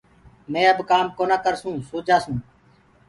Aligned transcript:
مين 0.51 0.65
اب 0.71 0.79
ڪآم 0.89 1.05
ڪونآ 1.17 1.37
ڪرسون 1.45 1.75
سو 1.87 1.97
جآسون 2.07 2.37